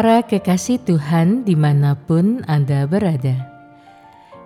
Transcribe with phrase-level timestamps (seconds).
[0.00, 3.36] Para kekasih Tuhan di mana pun Anda berada,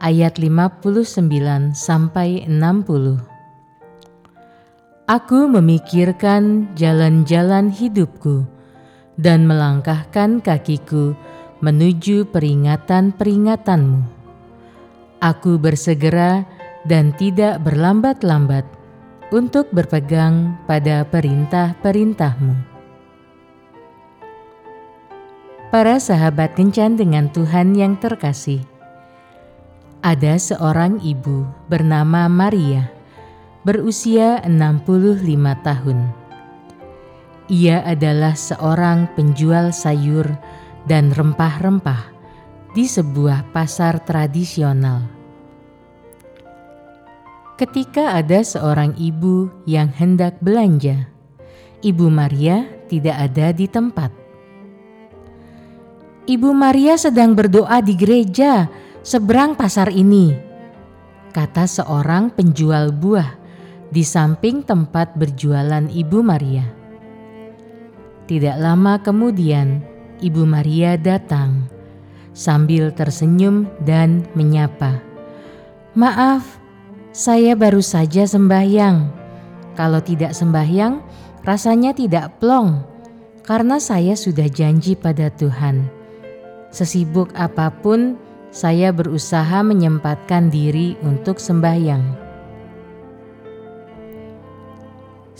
[0.00, 3.39] ayat 59 sampai 60.
[5.10, 8.46] Aku memikirkan jalan-jalan hidupku
[9.18, 11.18] dan melangkahkan kakiku
[11.58, 14.06] menuju peringatan-peringatanmu.
[15.18, 16.46] Aku bersegera
[16.86, 18.62] dan tidak berlambat-lambat
[19.34, 22.54] untuk berpegang pada perintah-perintahmu.
[25.74, 28.62] Para sahabat kencan dengan Tuhan yang terkasih,
[30.06, 32.99] ada seorang ibu bernama Maria
[33.60, 35.20] berusia 65
[35.60, 35.98] tahun.
[37.52, 40.24] Ia adalah seorang penjual sayur
[40.88, 42.08] dan rempah-rempah
[42.72, 45.04] di sebuah pasar tradisional.
[47.60, 51.12] Ketika ada seorang ibu yang hendak belanja,
[51.84, 54.08] Ibu Maria tidak ada di tempat.
[56.24, 58.72] Ibu Maria sedang berdoa di gereja
[59.04, 60.32] seberang pasar ini,
[61.36, 63.39] kata seorang penjual buah
[63.90, 66.62] di samping tempat berjualan Ibu Maria.
[68.30, 69.82] Tidak lama kemudian,
[70.22, 71.66] Ibu Maria datang
[72.30, 75.02] sambil tersenyum dan menyapa.
[75.98, 76.62] "Maaf,
[77.10, 79.10] saya baru saja sembahyang.
[79.74, 81.02] Kalau tidak sembahyang,
[81.42, 82.86] rasanya tidak plong
[83.42, 85.90] karena saya sudah janji pada Tuhan.
[86.70, 88.14] Sesibuk apa pun,
[88.54, 92.29] saya berusaha menyempatkan diri untuk sembahyang."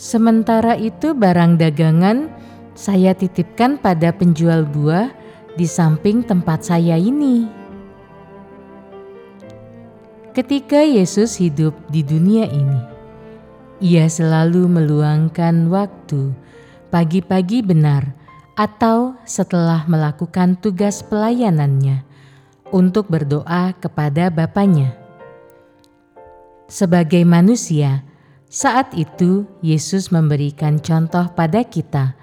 [0.01, 2.25] Sementara itu barang dagangan
[2.73, 5.13] saya titipkan pada penjual buah
[5.53, 7.45] di samping tempat saya ini.
[10.33, 12.81] Ketika Yesus hidup di dunia ini,
[13.77, 16.33] ia selalu meluangkan waktu
[16.89, 18.17] pagi-pagi benar
[18.57, 22.01] atau setelah melakukan tugas pelayanannya
[22.73, 24.97] untuk berdoa kepada Bapaknya.
[26.65, 28.01] Sebagai manusia,
[28.51, 32.19] saat itu, Yesus memberikan contoh pada kita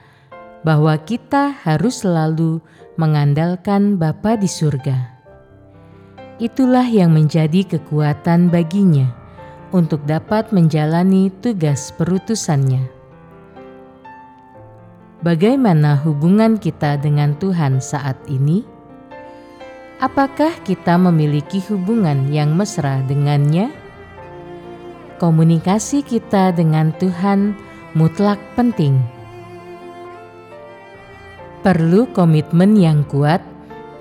[0.61, 2.61] bahwa kita harus selalu
[3.00, 5.17] mengandalkan Bapa di surga.
[6.37, 9.09] Itulah yang menjadi kekuatan baginya
[9.72, 12.84] untuk dapat menjalani tugas perutusannya.
[15.25, 18.69] Bagaimana hubungan kita dengan Tuhan saat ini?
[19.99, 23.88] Apakah kita memiliki hubungan yang mesra dengannya?
[25.19, 27.59] Komunikasi kita dengan Tuhan
[27.99, 28.97] mutlak penting.
[31.67, 33.43] Perlu komitmen yang kuat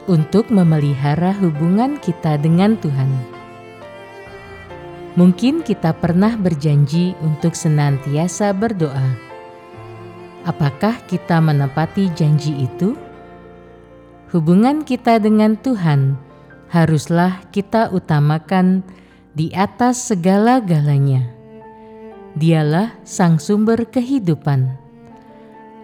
[0.05, 3.09] untuk memelihara hubungan kita dengan Tuhan.
[5.17, 9.17] Mungkin kita pernah berjanji untuk senantiasa berdoa.
[10.45, 12.94] Apakah kita menepati janji itu?
[14.29, 16.16] Hubungan kita dengan Tuhan
[16.69, 18.84] haruslah kita utamakan
[19.37, 21.29] di atas segala-galanya.
[22.33, 24.73] Dialah sang sumber kehidupan.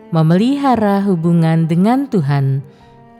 [0.09, 2.65] Memelihara hubungan dengan Tuhan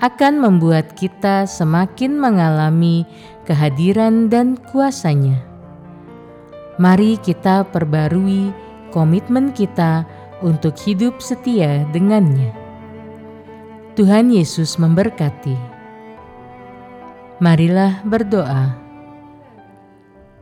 [0.02, 3.06] akan membuat kita semakin mengalami
[3.46, 5.38] kehadiran dan kuasanya.
[6.82, 8.50] Mari kita perbarui
[8.90, 10.02] komitmen kita
[10.42, 12.50] untuk hidup setia dengannya.
[13.94, 15.54] Tuhan Yesus memberkati.
[17.38, 18.83] Marilah berdoa.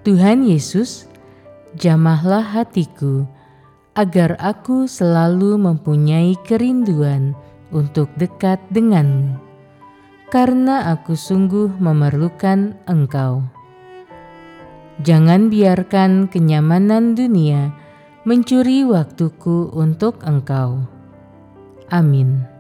[0.01, 1.05] Tuhan Yesus,
[1.77, 3.29] jamahlah hatiku
[3.93, 7.37] agar aku selalu mempunyai kerinduan
[7.69, 9.37] untuk dekat denganmu,
[10.33, 13.45] karena aku sungguh memerlukan Engkau.
[15.05, 17.69] Jangan biarkan kenyamanan dunia
[18.25, 20.81] mencuri waktuku untuk Engkau.
[21.93, 22.50] Amin.